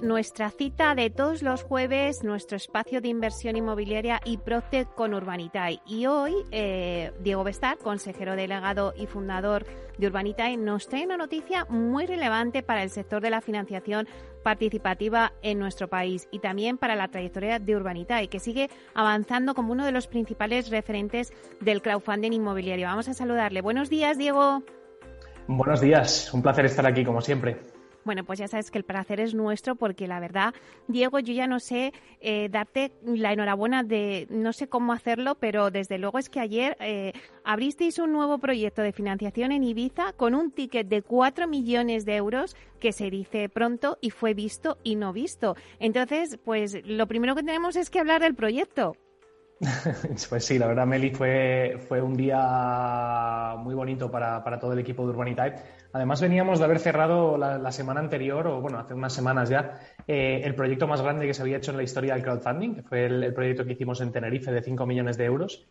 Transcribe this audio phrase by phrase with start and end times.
[0.00, 5.80] Nuestra cita de todos los jueves, nuestro espacio de inversión inmobiliaria y Procter con Urbanitae.
[5.84, 9.66] Y hoy, eh, Diego Bestar, consejero delegado y fundador
[9.98, 14.08] de Urbanitae, nos trae una noticia muy relevante para el sector de la financiación
[14.42, 19.72] participativa en nuestro país y también para la trayectoria de Urbanitae, que sigue avanzando como
[19.72, 22.86] uno de los principales referentes del crowdfunding inmobiliario.
[22.86, 23.60] Vamos a saludarle.
[23.60, 24.62] Buenos días, Diego.
[25.48, 27.75] Buenos días, un placer estar aquí como siempre.
[28.06, 30.54] Bueno, pues ya sabes que el placer es nuestro porque la verdad,
[30.86, 35.72] Diego, yo ya no sé eh, darte la enhorabuena de, no sé cómo hacerlo, pero
[35.72, 37.12] desde luego es que ayer eh,
[37.42, 42.14] abristeis un nuevo proyecto de financiación en Ibiza con un ticket de 4 millones de
[42.14, 45.56] euros que se dice pronto y fue visto y no visto.
[45.80, 48.94] Entonces, pues lo primero que tenemos es que hablar del proyecto.
[50.28, 54.78] Pues sí, la verdad, Meli, fue, fue un día muy bonito para, para todo el
[54.78, 55.56] equipo de Urbanitype.
[55.96, 60.42] Además, veníamos de haber cerrado la, semana anterior, o bueno, hace unas semanas ya, eh,
[60.44, 63.06] el proyecto más grande que se había hecho en la historia del crowdfunding, que fue
[63.06, 65.64] el, proyecto que hicimos en Tenerife de 5 millones de euros.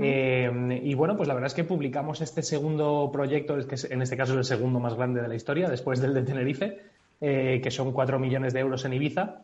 [0.00, 4.16] Eh, y bueno, pues la verdad es que publicamos este segundo proyecto, que en este
[4.16, 6.80] caso es el segundo más grande de la historia, después del de Tenerife,
[7.20, 9.42] eh, que son 4 millones de euros en Ibiza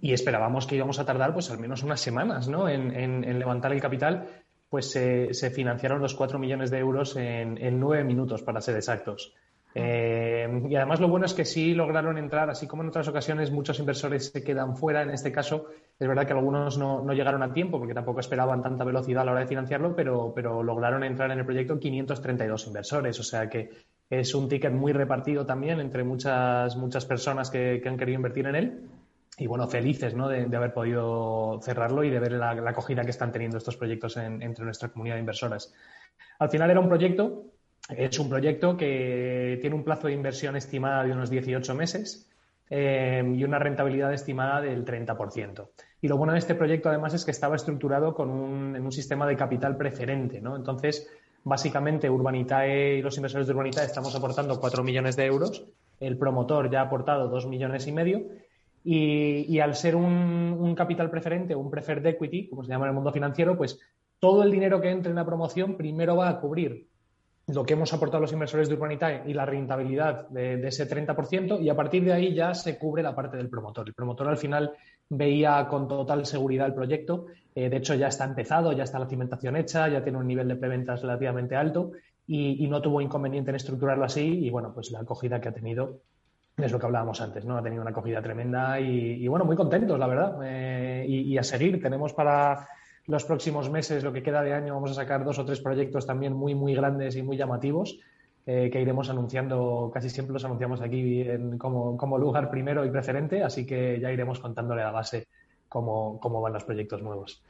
[0.00, 2.68] y esperábamos que íbamos a tardar pues al menos unas semanas ¿no?
[2.68, 4.28] en, levantar el capital,
[4.68, 9.34] pues se financiaron los 4 millones de euros en, en 9 minutos, para ser exactos.
[9.76, 13.50] Eh, y además lo bueno es que sí lograron entrar, así como en otras ocasiones
[13.50, 15.66] muchos inversores se quedan fuera, en este caso
[15.98, 19.32] es verdad que algunos no, llegaron a tiempo porque tampoco esperaban tanta velocidad a la
[19.32, 23.70] hora de financiarlo, pero, pero lograron entrar en el proyecto 532 inversores, o sea que
[24.08, 28.54] es un ticket muy repartido también entre muchas, muchas personas que han querido invertir en
[28.54, 28.88] él
[29.36, 30.28] y bueno, felices ¿no?
[30.28, 34.64] de, haber podido cerrarlo y de ver la, acogida que están teniendo estos proyectos entre
[34.64, 35.74] nuestra comunidad de inversoras.
[36.38, 37.44] Al final era un proyecto,
[37.88, 42.30] es un proyecto que tiene un plazo de inversión estimada de unos 18 meses
[42.70, 45.68] eh, y una rentabilidad estimada del 30%.
[46.00, 48.92] Y lo bueno de este proyecto además es que estaba estructurado con un, en un
[48.92, 50.40] sistema de capital preferente.
[50.40, 50.56] ¿no?
[50.56, 51.08] Entonces,
[51.44, 55.64] básicamente Urbanitae y los inversores de Urbanitae estamos aportando 4 millones de euros,
[56.00, 58.22] el promotor ya ha aportado 2 millones y medio
[58.86, 63.12] y, al ser un, capital preferente, un preferred equity, como se llama en el mundo
[63.12, 63.78] financiero, pues
[64.18, 66.88] todo el dinero que entre en la promoción primero va a cubrir
[67.48, 71.68] lo que hemos aportado los inversores de Urbanitae y la rentabilidad de, ese 30%, y
[71.68, 73.86] a partir de ahí ya se cubre la parte del promotor.
[73.86, 74.72] El promotor al final
[75.10, 77.26] veía con total seguridad el proyecto.
[77.54, 80.48] Eh, de hecho, ya está empezado, ya está la cimentación hecha, ya tiene un nivel
[80.48, 81.92] de preventas relativamente alto
[82.26, 84.46] y, no tuvo inconveniente en estructurarlo así.
[84.46, 86.00] Y bueno, pues la acogida que ha tenido
[86.56, 87.58] es lo que hablábamos antes, ¿no?
[87.58, 90.38] Ha tenido una acogida tremenda y, bueno, muy contentos, la verdad.
[90.44, 92.68] Eh, y, a seguir, tenemos para
[93.06, 96.06] los próximos meses, lo que queda de año, vamos a sacar dos o tres proyectos
[96.06, 97.98] también muy, muy grandes y muy llamativos
[98.46, 101.26] eh, que iremos anunciando, casi siempre los anunciamos aquí
[101.58, 105.28] como, lugar primero y preferente, así que ya iremos contándole a la base
[105.68, 107.42] cómo, cómo van los proyectos nuevos.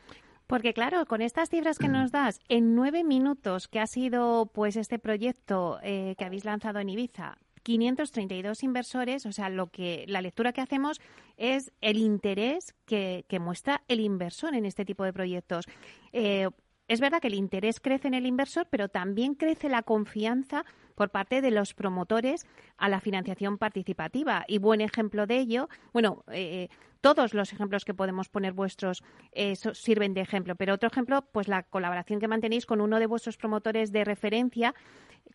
[0.47, 4.77] Porque claro, con estas cifras que nos das, en nueve minutos que ha sido pues
[4.77, 10.23] este proyecto eh, que habéis lanzado en Ibiza, 532 inversores, o sea, lo que la
[10.23, 11.01] lectura que hacemos
[11.37, 15.67] es el interés que, muestra el inversor en este tipo de proyectos.
[16.13, 16.49] Eh,
[16.87, 20.65] es verdad que el interés crece en el inversor, pero también crece la confianza
[20.95, 24.45] por parte de los promotores a la financiación participativa.
[24.47, 26.69] Y buen ejemplo de ello, bueno, eh,
[27.01, 29.03] todos los ejemplos que podemos poner vuestros
[29.33, 33.07] eh, sirven de ejemplo, pero otro ejemplo, pues la colaboración que mantenéis con uno de
[33.07, 34.75] vuestros promotores de referencia,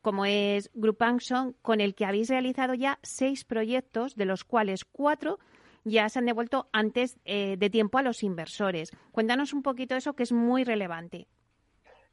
[0.02, 4.86] como es Group Action, con el que habéis realizado ya seis proyectos, de los cuales
[4.86, 5.40] cuatro
[5.84, 8.92] ya se han devuelto antes eh, de tiempo a los inversores.
[9.12, 11.28] Cuéntanos un poquito eso que es muy relevante.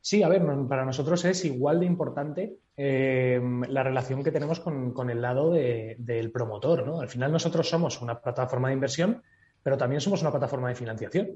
[0.01, 5.11] Sí, a ver, para nosotros es igual de importante eh, la relación que tenemos con,
[5.11, 7.01] el lado del promotor, ¿no?
[7.01, 9.23] Al final nosotros somos una plataforma de inversión,
[9.65, 11.31] pero también somos una plataforma de financiación.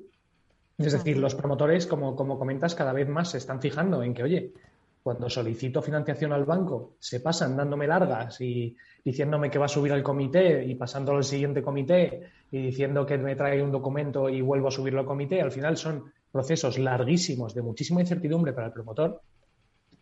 [0.78, 4.22] Es decir, los promotores, como, como comentas, cada vez más se están fijando en que,
[4.22, 4.52] oye,
[5.02, 9.92] cuando solicito financiación al banco, se pasan dándome largas y diciéndome que va a subir
[9.92, 14.42] al comité y pasándolo al siguiente comité y diciendo que me trae un documento y
[14.42, 15.40] vuelvo a subirlo al comité.
[15.40, 19.22] Al final son procesos larguísimos de muchísima incertidumbre para el promotor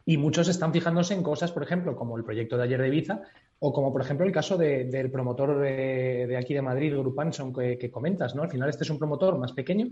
[0.05, 3.23] y muchos están fijándose en cosas, por ejemplo, como el proyecto de ayer de Ibiza
[3.61, 7.91] o como, por ejemplo, el caso del promotor de, aquí de Madrid, Grupanson, que, que
[7.91, 8.35] comentas.
[8.35, 8.43] ¿no?
[8.43, 9.91] Al final este es un promotor más pequeño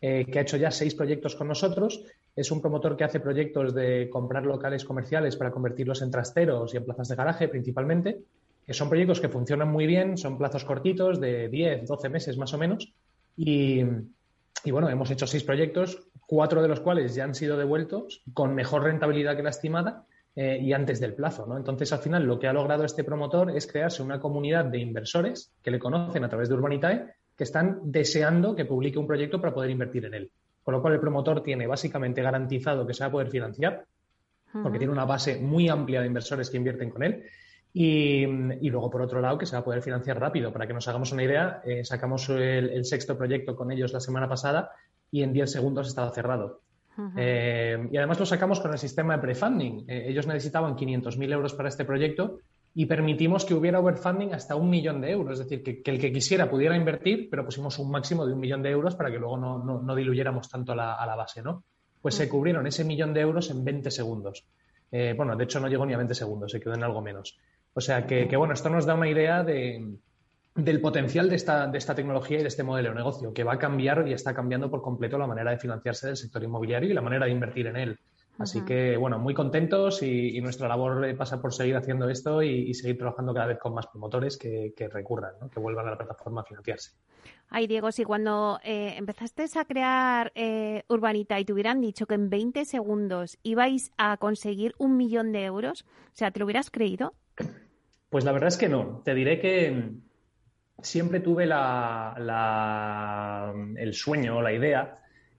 [0.00, 2.04] eh, que ha hecho ya seis proyectos con nosotros.
[2.36, 6.76] Es un promotor que hace proyectos de comprar locales comerciales para convertirlos en trasteros y
[6.76, 8.20] en plazas de garaje principalmente.
[8.66, 12.52] Que son proyectos que funcionan muy bien, son plazos cortitos de 10, 12 meses más
[12.52, 12.92] o menos.
[13.36, 13.82] Y,
[14.64, 18.54] y bueno, hemos hecho seis proyectos, cuatro de los cuales ya han sido devueltos con
[18.54, 20.04] mejor rentabilidad que la estimada
[20.40, 21.46] eh, y antes del plazo.
[21.46, 21.56] ¿no?
[21.56, 25.52] Entonces, al final, lo que ha logrado este promotor es crearse una comunidad de inversores
[25.62, 27.06] que le conocen a través de Urbanitae
[27.38, 30.30] que están deseando que publique un proyecto para poder invertir en él.
[30.64, 33.86] Con lo cual, el promotor tiene básicamente garantizado que se va a poder financiar,
[34.62, 37.24] porque tiene una base muy amplia de inversores que invierten con él.
[37.72, 38.26] Y,
[38.68, 40.52] luego, por otro lado, que se va a poder financiar rápido.
[40.52, 44.28] Para que nos hagamos una idea, eh, sacamos el, sexto proyecto con ellos la semana
[44.28, 44.72] pasada
[45.10, 46.62] y en 10 segundos estaba cerrado.
[47.16, 49.84] Eh, y además lo sacamos con el sistema de prefunding.
[49.86, 52.40] Eh, ellos necesitaban 500.000 euros para este proyecto
[52.78, 55.40] y permitimos que hubiera overfunding hasta un millón de euros.
[55.40, 58.62] Es decir, que, el que quisiera pudiera invertir, pero pusimos un máximo de un millón
[58.62, 61.64] de euros para que luego no, diluyéramos tanto a la, base, ¿no?
[62.00, 64.46] Pues se cubrieron ese millón de euros en 20 segundos.
[64.92, 67.36] bueno, de hecho no llegó ni a 20 segundos, se quedó en algo menos.
[67.74, 71.96] O sea que, bueno, esto nos da una idea del potencial de esta, de esta
[71.96, 74.82] tecnología y de este modelo de negocio, que va a cambiar y está cambiando por
[74.82, 77.98] completo la manera de financiarse del sector inmobiliario y la manera de invertir en él.
[78.38, 82.96] Así que, bueno, muy contentos y, nuestra labor pasa por seguir haciendo esto y, seguir
[82.96, 86.92] trabajando cada vez con más promotores que, recurran, que vuelvan a la plataforma a financiarse.
[87.50, 92.14] Ay, Diego, si cuando eh, empezaste a crear eh, Urbanita y te hubieran dicho que
[92.14, 96.70] en 20 segundos ibais a conseguir un millón de euros, o sea, ¿te lo hubieras
[96.70, 97.14] creído?
[98.10, 99.02] Pues la verdad es que no.
[99.04, 99.92] Te diré que
[100.80, 101.54] siempre tuve el
[103.94, 104.98] sueño o la idea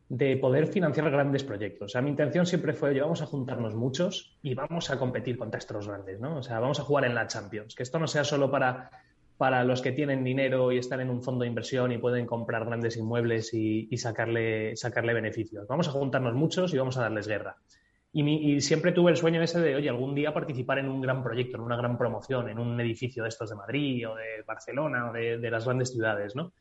[0.10, 1.86] de poder financiar grandes proyectos.
[1.86, 5.38] O sea, mi intención siempre fue, oye, vamos a juntarnos muchos y vamos a competir
[5.38, 6.38] contra estos grandes, ¿no?
[6.38, 7.76] O sea, vamos a jugar en la Champions.
[7.76, 8.90] Que esto no sea solo para,
[9.38, 12.66] para los que tienen dinero y están en un fondo de inversión y pueden comprar
[12.66, 15.68] grandes inmuebles y, y sacarle, sacarle beneficios.
[15.68, 17.58] Vamos a juntarnos muchos y vamos a darles guerra.
[18.12, 21.58] Y, siempre tuve el sueño ese de, oye, algún día participar en un gran proyecto,
[21.58, 25.14] en una gran promoción, en un edificio de estos de Madrid o de Barcelona o
[25.14, 26.54] de, las grandes ciudades, ¿no?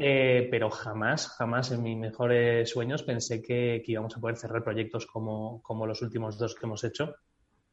[0.00, 5.06] Eh, pero jamás, jamás en mis mejores sueños pensé que, íbamos a poder cerrar proyectos
[5.06, 7.16] como, como, los últimos dos que hemos hecho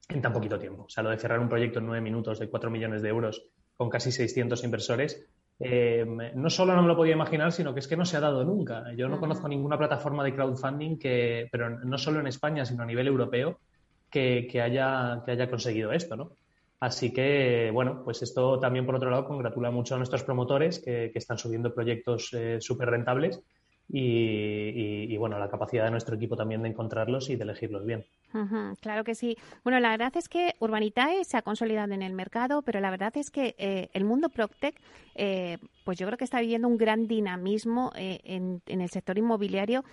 [0.09, 0.85] en tan poquito tiempo.
[0.85, 3.45] O sea, lo de cerrar un proyecto en nueve minutos de cuatro millones de euros
[3.77, 5.23] con casi 600 inversores,
[5.59, 8.21] eh, no solo no me lo podía imaginar, sino que es que no se ha
[8.21, 8.91] dado nunca.
[8.95, 12.87] Yo no conozco ninguna plataforma de crowdfunding que, pero no solo en España, sino a
[12.87, 13.59] nivel europeo,
[14.09, 16.31] que, haya, que haya conseguido esto, ¿no?
[16.79, 21.11] Así que, bueno, pues esto también, por otro lado, congratula mucho a nuestros promotores que,
[21.15, 23.41] están subiendo proyectos eh, súper rentables
[23.87, 28.05] y, bueno, la capacidad de nuestro equipo también de encontrarlos y de elegirlos bien.
[28.81, 29.37] claro que sí.
[29.63, 33.15] Bueno, la verdad es que Urbanitae se ha consolidado en el mercado, pero la verdad
[33.15, 34.75] es que eh, el mundo Proctec,
[35.15, 39.83] eh, pues yo creo que está viviendo un gran dinamismo eh, en, el sector inmobiliario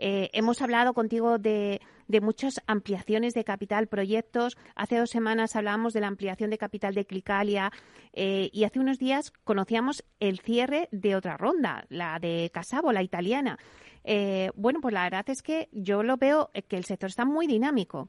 [0.00, 1.80] eh, hemos hablado contigo de,
[2.20, 4.56] muchas ampliaciones de capital, proyectos.
[4.74, 7.70] Hace dos semanas hablábamos de la ampliación de capital de Clicalia
[8.12, 13.02] eh, y hace unos días conocíamos el cierre de otra ronda, la de Casabo, la
[13.02, 13.58] italiana.
[14.04, 17.46] Eh, bueno, pues la verdad es que yo lo veo que el sector está muy
[17.46, 18.08] dinámico.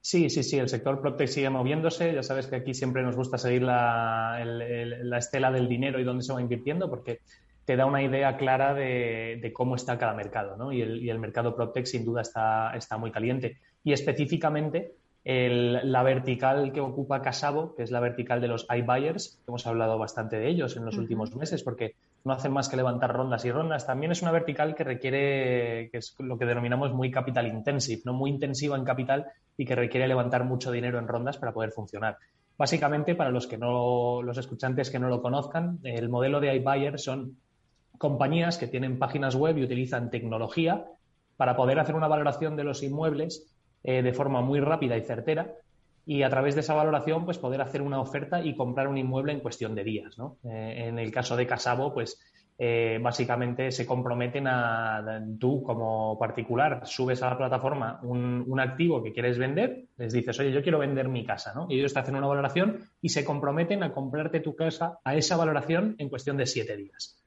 [0.00, 2.14] Sí, sí, sí, el sector PropTech sigue moviéndose.
[2.14, 6.22] Ya sabes que aquí siempre nos gusta seguir la, la estela del dinero y dónde
[6.22, 7.20] se va invirtiendo, porque
[7.68, 10.72] te da una idea clara de, cómo está cada mercado, ¿no?
[10.72, 13.58] Y el, mercado PropTech sin duda está, está muy caliente.
[13.84, 19.66] Y específicamente la vertical que ocupa Casabo, que es la vertical de los iBuyers, hemos
[19.66, 21.94] hablado bastante de ellos en los últimos meses porque
[22.24, 23.86] no hacen más que levantar rondas y rondas.
[23.86, 28.14] También es una vertical que requiere, que es lo que denominamos muy capital intensive, no
[28.14, 29.26] muy intensiva en capital
[29.58, 32.16] y que requiere levantar mucho dinero en rondas para poder funcionar.
[32.56, 37.04] Básicamente, para los que no, los escuchantes que no lo conozcan, el modelo de iBuyers
[37.04, 37.36] son
[37.98, 40.86] compañías que tienen páginas web y utilizan tecnología
[41.36, 45.54] para poder hacer una valoración de los inmuebles eh, de forma muy rápida y certera
[46.04, 49.32] y a través de esa valoración pues poder hacer una oferta y comprar un inmueble
[49.32, 50.16] en cuestión de días.
[50.44, 52.18] Eh, en el caso de Casabo, pues
[52.56, 59.00] eh, básicamente se comprometen a tú como particular subes a la plataforma un, un, activo
[59.00, 61.66] que quieres vender, les dices, oye, yo quiero vender mi casa, ¿no?
[61.68, 65.36] Y ellos te hacen una valoración y se comprometen a comprarte tu casa a esa
[65.36, 67.22] valoración en cuestión de siete días.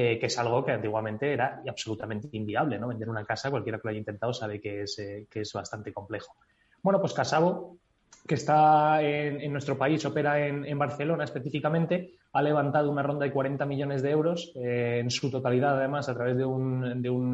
[0.00, 2.86] Eh, que es algo que antiguamente era absolutamente inviable, ¿no?
[2.86, 5.92] Vender una casa, cualquiera que lo haya intentado sabe que es, eh, que es bastante
[5.92, 6.36] complejo.
[6.80, 7.78] Bueno, pues Casabo,
[8.24, 13.66] que está en, nuestro país, opera en, Barcelona específicamente, ha levantado una ronda de 40
[13.66, 17.32] millones de euros eh, en su totalidad, además, a través de un, de un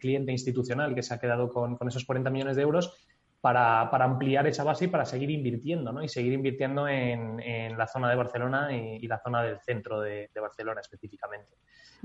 [0.00, 2.94] cliente institucional que se ha quedado con, con, esos 40 millones de euros
[3.42, 6.00] para, ampliar esa base y para seguir invirtiendo, ¿no?
[6.00, 10.80] Y seguir invirtiendo en, la zona de Barcelona y, la zona del centro de, Barcelona
[10.80, 11.56] específicamente.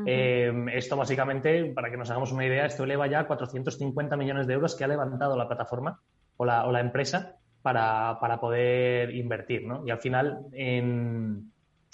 [0.06, 4.56] Eh, esto básicamente, para que nos hagamos una idea, esto eleva ya 450 millones de
[4.56, 6.02] euros que ha levantado la plataforma
[6.38, 9.86] o la, o la empresa para, para, poder invertir, ¿no?
[9.86, 11.52] Y al final, en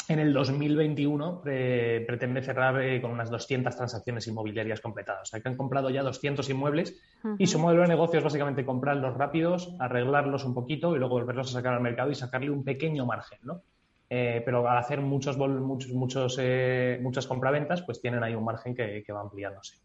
[0.08, 5.24] en el 2021 pretende cerrar eh, con unas 200 transacciones inmobiliarias completadas.
[5.24, 7.00] O sea, que han comprado ya 200 inmuebles
[7.38, 11.50] y su modelo de negocio es básicamente comprarlos rápidos, arreglarlos un poquito y luego volverlos
[11.50, 13.62] a sacar al mercado y sacarle un pequeño margen, ¿no?
[14.10, 18.76] Eh, pero al hacer muchos, muchos, muchos eh, muchas compraventas, pues tienen ahí un margen
[18.76, 19.78] que, que va ampliándose.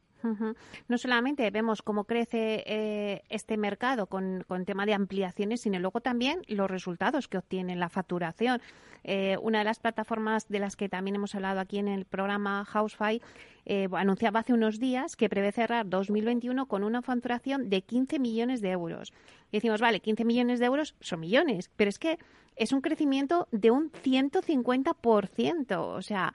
[0.88, 6.00] No solamente vemos cómo crece eh, este mercado con, con tema de ampliaciones, sino luego
[6.00, 8.60] también los resultados que obtiene la facturación.
[9.04, 12.64] Eh, una de las plataformas de las que también hemos hablado aquí en el programa
[12.64, 13.22] Housefy
[13.64, 18.60] eh, anunciaba hace unos días que prevé cerrar 2021 con una facturación de 15 millones
[18.60, 19.12] de euros.
[19.50, 22.18] Y decimos, vale, 15 millones de euros son millones, pero es que
[22.56, 25.76] es un crecimiento de un 150%.
[25.78, 26.34] O sea,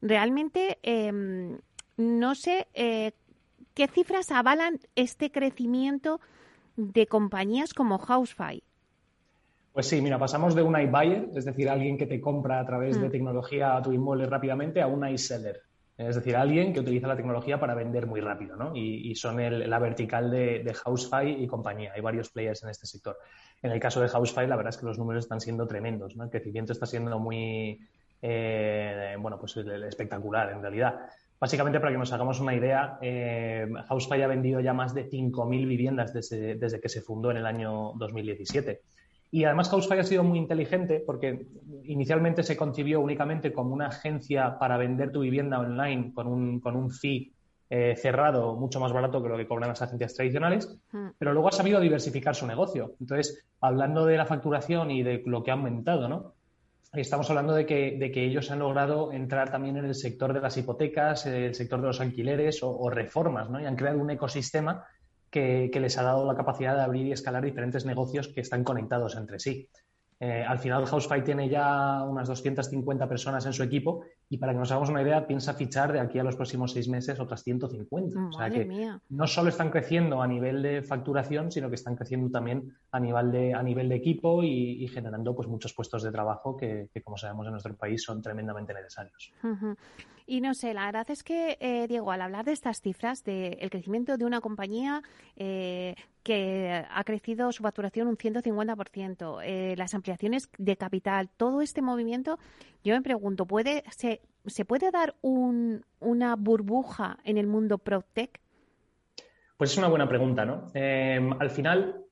[0.00, 1.58] realmente em,
[1.96, 2.66] no sé
[3.74, 6.20] ¿Qué cifras avalan este crecimiento
[6.76, 8.62] de compañías como Housefy?
[9.72, 13.00] Pues sí, mira, pasamos de un iBuyer, es decir, alguien que te compra a través
[13.00, 13.10] de mm.
[13.10, 15.62] tecnología a tu inmueble rápidamente, a un iSeller,
[15.96, 18.74] es decir, alguien que utiliza la tecnología para vender muy rápido, ¿no?
[18.74, 21.92] Y, son la vertical de, de Housefy y compañía.
[21.94, 23.16] Hay varios players en este sector.
[23.60, 26.24] En el caso de Housefy, la verdad es que los números están siendo tremendos, ¿no?
[26.24, 27.78] El crecimiento está siendo muy,
[28.20, 30.98] eh, bueno, pues espectacular en realidad.
[31.42, 35.66] Básicamente, para que nos hagamos una idea, eh, Housefly ha vendido ya más de 5.000
[35.66, 38.80] viviendas desde, que se fundó en el año 2017.
[39.32, 41.48] Y además Housefly ha sido muy inteligente porque
[41.82, 46.76] inicialmente se concibió únicamente como una agencia para vender tu vivienda online con un, con
[46.76, 47.32] un fee
[47.68, 51.08] eh, cerrado mucho más barato que lo que cobran las agencias tradicionales, hmm.
[51.18, 52.94] pero luego ha sabido diversificar su negocio.
[53.00, 56.34] Entonces, hablando de la facturación y de lo que ha aumentado, ¿no?
[56.94, 61.24] Estamos hablando de que, ellos han logrado entrar también en el sector de las hipotecas,
[61.24, 63.58] el sector de los alquileres o, reformas, ¿no?
[63.58, 64.84] Y han creado un ecosistema
[65.30, 69.16] que, les ha dado la capacidad de abrir y escalar diferentes negocios que están conectados
[69.16, 69.70] entre sí.
[70.24, 74.60] Eh, al final, Housefly tiene ya unas 250 personas en su equipo y para que
[74.60, 78.28] nos hagamos una idea, piensa fichar de aquí a los próximos seis meses otras 150.
[78.28, 82.30] o sea que no solo están creciendo a nivel de facturación, sino que están creciendo
[82.30, 86.56] también a nivel de, a nivel de equipo y, generando pues, muchos puestos de trabajo
[86.56, 89.32] que, como sabemos, en nuestro país son tremendamente necesarios.
[90.32, 93.68] Y no sé, la verdad es que, eh, Diego, al hablar de estas cifras, del
[93.68, 95.02] crecimiento de una compañía
[95.36, 101.82] eh, que ha crecido su facturación un 150%, eh, las ampliaciones de capital, todo este
[101.82, 102.38] movimiento,
[102.82, 108.40] yo me pregunto, ¿puede, se, ¿se puede dar un, una burbuja en el mundo PropTech?
[109.58, 110.72] Pues es una buena pregunta, ¿no?
[110.74, 112.06] al final,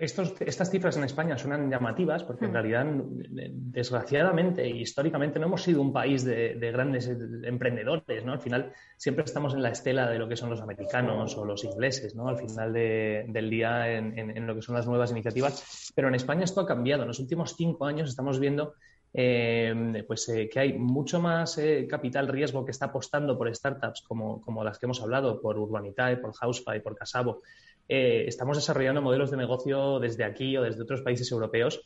[0.00, 2.54] estas cifras en España suenan llamativas porque en hmm.
[2.54, 8.32] realidad, desgraciadamente e históricamente, no hemos sido un país de, grandes emprendedores, ¿no?
[8.32, 11.64] Al final siempre estamos en la estela de lo que son los americanos o los
[11.64, 12.28] ingleses, ¿no?
[12.28, 15.92] Al final del día en, lo que son las nuevas iniciativas.
[15.94, 17.02] Pero en España esto ha cambiado.
[17.02, 18.74] En los últimos cinco años estamos viendo
[19.12, 24.02] eh, pues eh, que hay mucho más eh, capital riesgo que está apostando por startups
[24.02, 27.42] como, como, las que hemos hablado, por Urbanitae, por Housefy, por Casabo,
[27.90, 31.82] eh, estamos desarrollando modelos de negocio desde aquí o desde otros países europeos.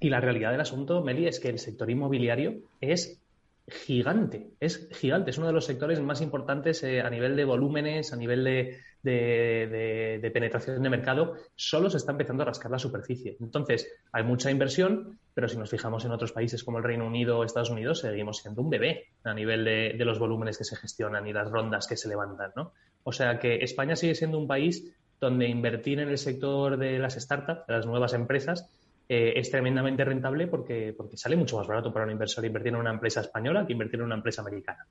[0.00, 3.22] Y la realidad del asunto, Meli, es que el sector inmobiliario es
[3.66, 8.12] gigante, es gigante, es uno de los sectores más importantes eh, a nivel de volúmenes,
[8.12, 13.36] a nivel de, de, penetración de mercado, solo se está empezando a rascar la superficie.
[13.40, 17.38] Entonces, hay mucha inversión, pero si nos fijamos en otros países como el Reino Unido
[17.38, 21.26] o Estados Unidos, seguimos siendo un bebé a nivel de, los volúmenes que se gestionan
[21.26, 22.72] y las rondas que se levantan, ¿no?
[23.04, 27.14] O sea que España sigue siendo un país donde invertir en el sector de las
[27.14, 28.68] startups, de las nuevas empresas,
[29.06, 32.80] eh, es tremendamente rentable porque, porque sale mucho más barato para un inversor invertir en
[32.80, 34.86] una empresa española que invertir en una empresa americana.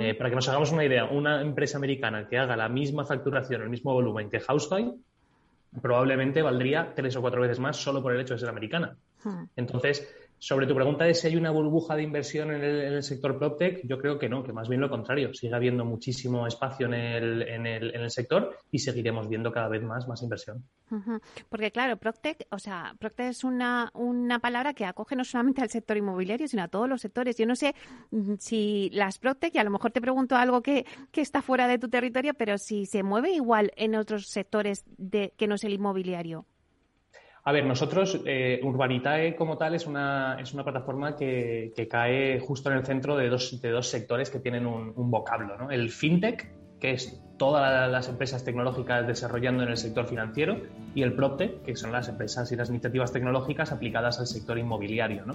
[0.00, 3.62] Eh, para que nos hagamos una idea, una empresa americana que haga la misma facturación,
[3.62, 4.94] el mismo volumen que Housefly,
[5.82, 8.96] probablemente valdría tres o cuatro veces más solo por el hecho de ser americana.
[9.54, 10.08] Entonces,
[10.38, 13.98] sobre tu pregunta de si hay una burbuja de inversión en el, sector PropTech, yo
[13.98, 15.34] creo que no, que más bien lo contrario.
[15.34, 19.68] Sigue habiendo muchísimo espacio en el, en el, en el sector y seguiremos viendo cada
[19.68, 20.64] vez más, más inversión.
[21.48, 25.70] Porque claro, PropTech, o sea, PropTech es una, una palabra que acoge no solamente al
[25.70, 27.36] sector inmobiliario, sino a todos los sectores.
[27.36, 27.74] Yo no sé
[28.10, 31.68] mm, si las PropTech, y a lo mejor te pregunto algo que, que está fuera
[31.68, 35.64] de tu territorio, pero si se mueve igual en otros sectores de, que no es
[35.64, 36.46] el inmobiliario.
[37.48, 42.70] A ver, nosotros, eh, Urbanitae como tal es una, es una plataforma que, cae justo
[42.70, 45.70] en el centro de dos, de dos sectores que tienen un, vocablo, ¿no?
[45.70, 46.46] El fintech
[46.78, 50.60] que es todas las empresas tecnológicas desarrollando en el sector financiero,
[50.94, 55.24] y el PropTech, que son las empresas y las iniciativas tecnológicas aplicadas al sector inmobiliario.
[55.24, 55.34] ¿no?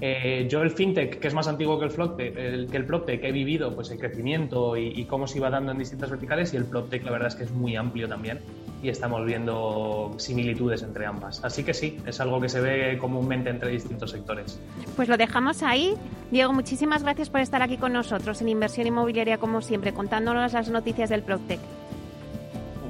[0.00, 3.22] Eh, yo el fintech, que es más antiguo que el, floptech, el, que el PropTech,
[3.24, 6.56] he vivido pues, el crecimiento y, y, cómo se iba dando en distintas verticales, y
[6.56, 8.38] el PropTech la verdad es que es muy amplio también
[8.82, 11.42] y estamos viendo similitudes entre ambas.
[11.44, 14.60] Así que sí, es algo que se ve comúnmente entre distintos sectores.
[14.96, 15.94] Pues lo dejamos ahí.
[16.30, 20.68] Diego, muchísimas gracias por estar aquí con nosotros en Inversión Inmobiliaria, como siempre, contándonos las
[20.68, 21.60] noticias del PropTech.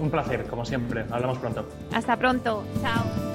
[0.00, 1.04] Un placer, como siempre.
[1.10, 1.68] Hablamos pronto.
[1.92, 2.64] Hasta pronto.
[2.80, 3.31] Chao.